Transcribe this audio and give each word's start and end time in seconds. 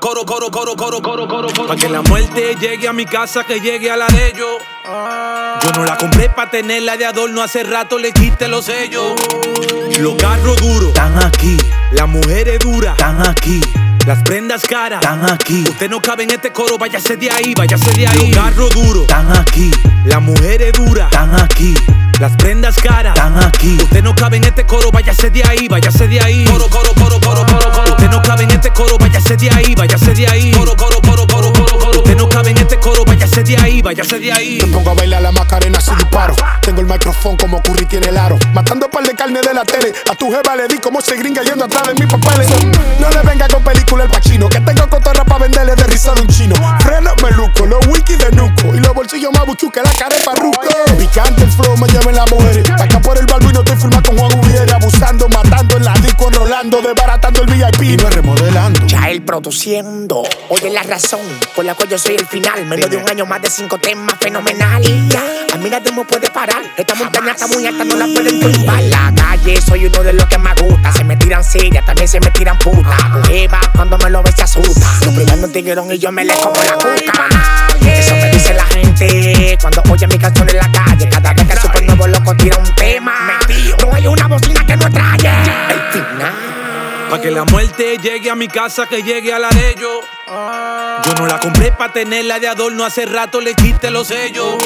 Coro, 0.00 0.24
coro, 0.24 0.50
coro, 0.50 0.76
coro, 0.76 1.00
coro, 1.02 1.26
coro, 1.28 1.48
coro. 1.48 1.66
Para 1.66 1.80
que 1.80 1.88
la 1.88 2.02
muerte 2.02 2.56
llegue 2.60 2.86
a 2.86 2.92
mi 2.92 3.06
casa, 3.06 3.44
que 3.44 3.60
llegue 3.60 3.90
a 3.90 3.96
la 3.96 4.06
de 4.08 4.28
ellos. 4.28 4.48
Yo 5.62 5.72
no 5.72 5.84
la 5.84 5.96
compré 5.96 6.28
para 6.28 6.50
tenerla 6.50 6.96
de 6.96 7.06
adorno, 7.06 7.42
hace 7.42 7.64
rato 7.64 7.98
le 7.98 8.12
quité 8.12 8.46
los 8.48 8.66
sellos. 8.66 9.14
Los 9.98 10.14
carros 10.16 10.60
duros 10.60 10.88
Están 10.88 11.18
aquí, 11.24 11.56
las 11.92 12.08
mujeres 12.08 12.58
duras, 12.58 12.92
están 12.98 13.26
aquí, 13.26 13.60
las 14.06 14.22
prendas 14.22 14.62
caras. 14.62 15.02
están 15.02 15.28
aquí, 15.30 15.64
Usted 15.68 15.88
no 15.88 16.00
cabe 16.00 16.24
en 16.24 16.30
este 16.32 16.52
coro, 16.52 16.76
váyase 16.78 17.16
de 17.16 17.30
ahí, 17.30 17.54
váyase 17.56 17.92
de 17.92 18.06
ahí. 18.06 18.30
Los 18.30 18.44
carros 18.44 18.70
duros, 18.70 19.02
están 19.02 19.36
aquí, 19.36 19.70
las 20.04 20.20
mujeres 20.20 20.72
duras, 20.74 21.10
están 21.10 21.40
aquí, 21.40 21.74
las 22.20 22.36
prendas 22.36 22.76
caras. 22.76 23.16
están 23.16 23.42
aquí, 23.42 23.76
Usted 23.82 24.02
no 24.02 24.14
cabe 24.14 24.36
en 24.36 24.44
este 24.44 24.64
coro, 24.66 24.90
váyase 24.92 25.30
de 25.30 25.42
ahí, 25.44 25.66
váyase 25.68 26.06
de 26.06 26.20
ahí. 26.20 26.44
Coro, 26.44 26.68
coro, 26.68 26.90
coro, 26.94 27.20
coro, 27.20 27.46
coro, 27.46 27.72
coro. 27.72 27.90
Usted 27.92 28.10
no 28.10 28.22
cabe 28.22 28.44
en 28.44 28.50
este 28.50 28.70
coro, 28.70 28.98
váyase 28.98 29.36
de 29.36 29.50
ahí, 29.50 29.65
de 33.46 33.56
ahí, 33.58 33.80
váyase 33.80 34.18
de 34.18 34.32
ahí. 34.32 34.58
Te 34.58 34.66
pongo 34.66 34.90
a 34.90 34.94
bailar 34.94 35.22
la 35.22 35.30
macarena 35.30 35.80
si 35.80 35.94
disparo. 35.94 36.34
Tengo 36.62 36.80
el 36.80 36.86
micrófono 36.86 37.36
como 37.36 37.62
Curry 37.62 37.86
tiene 37.86 38.08
el 38.08 38.16
aro. 38.16 38.38
Matando 38.52 38.90
par 38.90 39.04
de 39.04 39.14
carne 39.14 39.40
de 39.40 39.54
la 39.54 39.64
tele. 39.64 39.92
A 40.10 40.14
tu 40.14 40.30
jeva 40.30 40.56
le 40.56 40.66
di 40.66 40.78
como 40.78 41.00
se 41.00 41.16
gringa 41.16 41.42
yendo 41.42 41.64
atrás 41.64 41.88
de 41.88 41.94
mis 41.94 42.06
papeles. 42.06 42.48
No 42.98 43.08
le 43.10 43.22
venga 43.22 43.46
con 43.48 43.62
película 43.62 44.04
el 44.04 44.10
pachino. 44.10 44.48
Que 44.48 44.60
tengo 44.60 44.88
cotorra 44.88 45.24
para 45.24 45.44
venderle 45.44 45.76
de 45.76 45.84
risa 45.84 46.12
de 46.14 46.22
un 46.22 46.28
chino. 46.28 46.54
Freno 46.80 47.14
meluco, 47.22 47.66
los 47.66 47.86
wiki 47.86 48.16
de 48.16 48.32
nuco. 48.32 48.74
Y 48.74 48.80
los 48.80 48.94
bolsillos 48.94 49.32
más 49.32 49.46
buchu 49.46 49.70
que 49.70 49.80
la 49.80 49.92
cara 49.92 50.16
de 50.16 50.24
parruco. 50.24 50.60
Picante 50.98 51.44
el 51.44 51.50
flow 51.52 51.76
me 51.76 51.86
lleven 51.88 52.16
las 52.16 52.28
mujeres. 52.30 52.35
Enrolando. 56.66 56.86
Desbaratando 56.86 57.42
el 57.42 57.46
VIP 57.46 57.82
y 57.82 57.96
no 57.96 58.10
remodelando. 58.10 58.86
Ya 58.86 59.10
él 59.10 59.22
produciendo, 59.22 60.22
oye 60.48 60.70
la 60.70 60.82
razón 60.82 61.20
por 61.54 61.64
la 61.64 61.74
cual 61.74 61.88
yo 61.88 61.98
soy 61.98 62.16
el 62.16 62.26
final. 62.26 62.64
Menos 62.66 62.90
de 62.90 62.96
un 62.96 63.08
año 63.08 63.26
más 63.26 63.42
de 63.42 63.50
cinco 63.50 63.78
temas 63.78 64.16
fenomenal. 64.20 64.82
Y 64.84 65.08
ya, 65.08 65.22
a 65.52 65.58
mí 65.58 65.68
nadie 65.68 65.92
me 65.92 66.04
puede 66.04 66.30
parar. 66.30 66.62
Esta 66.76 66.94
montaña 66.94 67.32
está 67.32 67.46
muy 67.46 67.66
alta, 67.66 67.84
no 67.84 67.96
la 67.96 68.06
pueden 68.06 68.40
tumbar. 68.40 68.82
La 68.84 69.12
calle 69.14 69.60
soy 69.60 69.86
uno 69.86 70.02
de 70.02 70.12
los 70.12 70.26
que 70.26 70.38
más 70.38 70.60
gusta. 70.60 70.92
Se 70.92 71.04
me 71.04 71.16
tiran 71.16 71.44
sillas, 71.44 71.84
también 71.84 72.08
se 72.08 72.20
me 72.20 72.30
tiran 72.30 72.58
putas. 72.58 72.98
Eva, 73.30 73.60
cuando 73.74 73.98
me 73.98 74.10
lo 74.10 74.22
ve 74.22 74.32
se 74.32 74.42
asusta. 74.42 74.86
Brillando 75.14 75.46
un 75.46 75.52
tiguerón 75.52 75.92
y 75.92 75.98
yo 75.98 76.12
me 76.12 76.24
le 76.24 76.34
como 76.34 76.62
la 76.62 76.74
cuca. 76.74 77.28
Eso 77.84 78.14
me 78.14 78.30
dice 78.30 78.54
la 78.54 78.64
gente 78.64 79.58
cuando 79.60 79.82
oye 79.90 80.06
mi 80.06 80.18
canción 80.18 80.48
en 80.48 80.56
la 80.56 80.70
calle. 80.70 81.08
Cada 81.08 81.32
vez 81.32 81.46
que 81.46 81.52
el 81.52 81.58
super 81.58 81.84
nuevo 81.84 82.06
loco 82.06 82.34
tira 82.36 82.58
un 82.58 82.74
tema. 82.74 83.35
Pa' 87.10 87.20
que 87.20 87.30
la 87.30 87.44
muerte 87.44 87.98
llegue 87.98 88.30
a 88.30 88.34
mi 88.34 88.48
casa, 88.48 88.86
que 88.86 89.02
llegue 89.02 89.32
a 89.32 89.38
la 89.38 89.48
de 89.50 89.70
ellos. 89.70 90.04
Yo 90.26 91.14
no 91.14 91.26
la 91.26 91.38
compré 91.38 91.70
pa' 91.70 91.92
tenerla 91.92 92.40
de 92.40 92.48
adorno, 92.48 92.84
hace 92.84 93.06
rato 93.06 93.40
le 93.40 93.54
quité 93.54 93.90
los 93.90 94.08
sellos. 94.08 94.56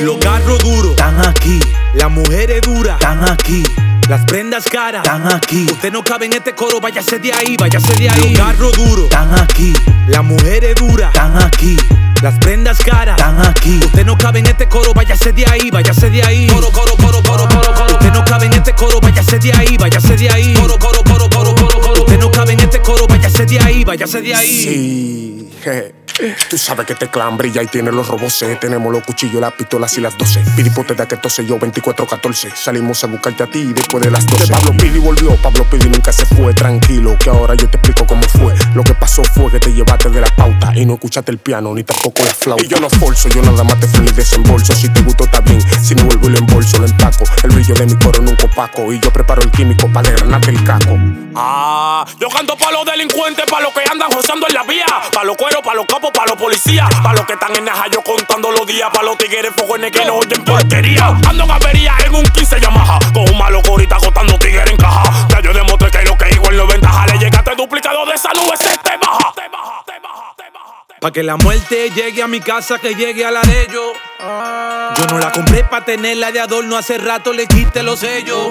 Los 0.00 0.18
carros 0.18 0.58
duros, 0.60 0.92
están 0.92 1.26
aquí, 1.26 1.58
las 1.94 2.10
mujeres 2.10 2.62
duras, 2.62 3.00
están 3.00 3.28
aquí, 3.28 3.64
las 4.08 4.24
prendas 4.26 4.64
caras. 4.66 5.02
están 5.04 5.26
aquí, 5.32 5.66
Usted 5.70 5.90
no 5.90 6.04
cabe 6.04 6.26
en 6.26 6.34
este 6.34 6.54
coro, 6.54 6.80
váyase 6.80 7.18
de 7.18 7.32
ahí, 7.32 7.56
váyase 7.56 7.94
de 7.94 8.10
ahí. 8.10 8.34
Los 8.34 8.46
carros 8.46 8.72
duros, 8.72 9.04
están 9.04 9.38
aquí, 9.38 9.72
las 10.06 10.22
mujeres 10.22 10.74
duras, 10.76 11.12
están 11.12 11.42
aquí, 11.42 11.76
las 12.22 12.38
prendas 12.38 12.78
caras. 12.78 13.18
están 13.18 13.44
aquí, 13.44 13.80
Usted 13.84 14.04
no 14.04 14.16
cabe 14.16 14.38
en 14.38 14.46
este 14.46 14.68
coro, 14.68 14.94
váyase 14.94 15.32
de 15.32 15.46
ahí, 15.46 15.70
váyase 15.70 16.10
de 16.10 16.22
ahí. 16.22 16.46
Coro, 16.46 16.70
coro, 16.70 16.96
coro, 16.96 17.22
coro, 17.22 17.48
coro, 17.48 17.74
coro. 17.74 17.92
Usted 17.94 18.12
no 18.12 18.24
cabe 18.24 18.46
en 18.46 18.52
este 18.54 18.72
coro, 18.74 19.00
váyase 19.00 19.38
de 19.38 19.52
ahí, 19.52 19.76
váyase 19.76 20.16
de 20.16 20.30
ahí. 20.30 20.54
Coro, 20.54 20.78
coro, 20.78 21.02
váyase 23.26 23.46
de 23.46 23.58
ahí, 23.60 23.84
váyase 23.84 24.22
de 24.22 24.34
ahí. 24.34 24.48
Sí, 24.48 25.50
je. 25.62 26.06
Tú 26.48 26.56
sabes 26.56 26.86
que 26.86 26.94
este 26.94 27.08
clan 27.08 27.36
brilla 27.36 27.62
y 27.62 27.66
tiene 27.66 27.92
los 27.92 28.08
roboces. 28.08 28.58
Tenemos 28.58 28.90
los 28.90 29.02
cuchillos, 29.02 29.38
las 29.38 29.52
pistolas 29.52 29.96
y 29.98 30.00
las 30.00 30.16
12. 30.16 30.40
Pidipote 30.56 30.94
de 30.94 31.06
que 31.06 31.16
tose 31.18 31.44
yo 31.44 31.58
24-14. 31.58 32.54
Salimos 32.54 33.04
a 33.04 33.06
buscarte 33.06 33.42
a 33.42 33.46
ti 33.46 33.64
después 33.74 34.02
de 34.02 34.10
las 34.10 34.26
12. 34.26 34.50
Pablo 34.50 34.72
Pidi 34.78 34.98
volvió, 34.98 35.36
Pablo 35.42 35.68
Pidi 35.68 35.90
nunca 35.90 36.12
se 36.12 36.24
fue. 36.24 36.54
Tranquilo, 36.54 37.18
que 37.18 37.28
ahora 37.28 37.54
yo 37.54 37.68
te 37.68 37.76
explico 37.76 38.06
cómo 38.06 38.22
fue. 38.22 38.54
Lo 38.74 38.82
que 38.82 38.94
pasó 38.94 39.22
fue 39.24 39.50
que 39.50 39.60
te 39.60 39.74
llevaste 39.74 40.08
de 40.08 40.22
la 40.22 40.34
pauta 40.34 40.72
y 40.74 40.86
no 40.86 40.94
escuchaste 40.94 41.32
el 41.32 41.38
piano 41.38 41.74
ni 41.74 41.84
tampoco 41.84 42.22
la 42.22 42.32
flauta. 42.32 42.64
Y 42.64 42.68
yo 42.68 42.80
no 42.80 42.88
forzo, 42.88 43.28
yo 43.28 43.42
nada 43.42 43.62
más 43.62 43.78
te 43.78 43.86
fui 43.86 44.06
desembolso. 44.08 44.55
Brillo 47.66 47.74
de 47.74 47.94
mi 47.94 48.00
coro 48.00 48.22
nunca 48.22 48.46
opaco. 48.46 48.92
Y 48.92 49.00
yo 49.00 49.10
preparo 49.10 49.42
el 49.42 49.50
químico 49.50 49.88
para 49.92 50.10
desgranarte 50.10 50.50
el 50.50 50.62
caco. 50.64 50.96
Ah, 51.34 52.04
yo 52.18 52.28
canto 52.28 52.56
pa' 52.56 52.70
los 52.70 52.84
delincuentes, 52.84 53.44
pa' 53.46 53.60
los 53.60 53.72
que 53.72 53.80
andan 53.90 54.08
gozando 54.10 54.46
en 54.48 54.54
la 54.54 54.62
vía, 54.62 54.86
pa' 55.12 55.24
los 55.24 55.36
cueros, 55.36 55.62
pa' 55.62 55.74
los 55.74 55.86
capos, 55.86 56.10
pa' 56.12 56.26
los 56.26 56.36
policías, 56.36 56.88
pa' 57.02 57.12
los 57.12 57.26
que 57.26 57.34
están 57.34 57.54
en 57.56 57.64
Naja, 57.64 57.86
yo 57.92 58.00
contando 58.02 58.52
los 58.52 58.66
días, 58.66 58.88
pa' 58.92 59.02
los 59.02 59.18
tigres 59.18 59.52
fogones 59.56 59.90
que 59.90 60.04
no 60.04 60.14
oyen 60.14 60.44
porquería. 60.44 61.08
Ando 61.28 61.44
en 61.44 61.50
avería 61.50 61.94
en 62.04 62.14
un 62.14 62.24
15 62.24 62.60
Yamaha, 62.60 62.98
con 63.12 63.28
un 63.28 63.38
malo 63.38 63.60
corita 63.62 63.96
acostando 63.96 64.38
tigres 64.38 64.70
en 64.70 64.76
caja. 64.76 65.26
Ya 65.28 65.40
yo 65.40 65.52
demostré 65.52 65.90
que 65.90 66.02
lo 66.04 66.16
que 66.16 66.30
igual 66.30 66.56
no 66.56 66.66
ventaja, 66.66 67.06
le 67.06 67.18
llegaste 67.18 67.54
duplicado 67.56 68.06
de 68.06 68.14
esa 68.14 68.32
nube, 68.32 68.56
se 68.56 68.76
te 68.78 68.96
baja. 68.96 69.32
Te 69.34 69.48
baja, 69.48 69.82
te 69.84 69.98
baja, 70.00 70.34
te 70.36 70.50
baja, 70.50 70.84
te 70.86 70.90
baja. 70.90 71.00
Pa' 71.00 71.10
que 71.10 71.22
la 71.22 71.36
muerte 71.36 71.90
llegue 71.90 72.22
a 72.22 72.28
mi 72.28 72.40
casa, 72.40 72.78
que 72.78 72.94
llegue 72.94 73.24
a 73.24 73.30
la 73.30 73.42
de 73.42 73.62
ellos. 73.62 73.92
Yo 74.98 75.06
no 75.08 75.18
la 75.18 75.30
compré 75.30 75.62
pa' 75.64 75.84
tenerla 75.84 76.32
de 76.32 76.40
adorno, 76.40 76.76
hace 76.76 76.96
rato 76.96 77.32
le 77.32 77.46
quité 77.46 77.82
los 77.82 78.00
sellos. 78.00 78.48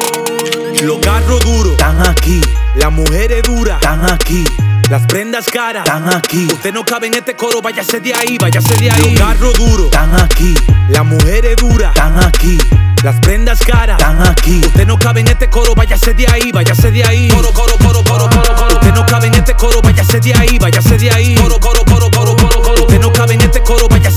Los 0.84 1.00
carros 1.00 1.40
duros, 1.40 1.72
están 1.72 2.06
aquí, 2.06 2.40
las 2.76 2.92
mujeres 2.92 3.42
duras, 3.44 3.82
están 3.82 4.08
aquí, 4.12 4.44
las 4.90 5.06
prendas 5.08 5.48
caras. 5.48 5.86
están 5.86 6.14
aquí, 6.14 6.46
Usted 6.46 6.72
no 6.72 6.86
cabe 6.86 7.08
en 7.08 7.16
este 7.16 7.36
coro, 7.36 7.62
váyase 7.64 8.00
de 8.00 8.14
ahí, 8.14 8.38
váyase 8.38 8.76
de 8.76 8.92
ahí. 8.92 9.16
Los 9.16 9.20
carros 9.20 9.54
duros, 9.56 9.86
están 9.86 10.20
aquí, 10.20 10.54
las 10.90 11.04
mujeres 11.04 11.56
duras, 11.58 11.96
están 11.96 12.24
aquí, 12.24 12.60
las 13.04 13.20
prendas 13.22 13.60
caras. 13.62 14.00
están 14.00 14.22
aquí, 14.28 14.62
Usted 14.64 14.86
no 14.86 15.00
cabe 15.00 15.22
en 15.22 15.28
este 15.30 15.50
coro, 15.50 15.74
váyase 15.74 16.14
de 16.14 16.28
ahí, 16.28 16.52
váyase 16.52 16.92
de 16.92 17.04
ahí. 17.04 17.28
Coro, 17.30 17.52
coro, 17.54 17.74
coro, 17.80 18.04
coro, 18.04 18.30
coro, 18.30 18.56
coro. 18.56 18.76
Usted 18.76 18.94
no 18.94 19.06
cabe 19.08 19.28
en 19.28 19.36
este 19.36 19.56
coro, 19.56 19.82
váyase 19.82 20.20
de 20.20 20.36
ahí, 20.36 20.60
váyase 20.60 20.98
de 20.98 21.10
ahí. 21.10 21.36
Coro, 21.36 21.60
coro, 21.60 21.85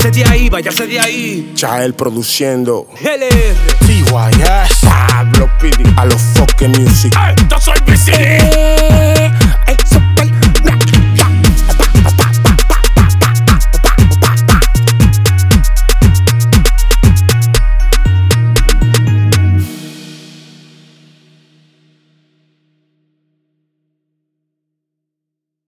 váyase 0.09 0.23
de 0.23 0.25
ahí, 0.25 0.49
váyase 0.49 0.87
de 0.87 0.99
ahí. 0.99 1.51
Chael 1.55 1.93
produciendo. 1.93 2.87
LR. 3.01 3.77
TYS. 3.85 4.79
Pablo 4.83 5.49
Pidi. 5.59 5.83
A 5.97 6.05
los 6.05 6.21
fucking 6.33 6.71
music. 6.71 7.13
Ey, 7.15 7.35
yo 7.49 7.59
soy 7.59 7.77
BCD. 7.85 9.08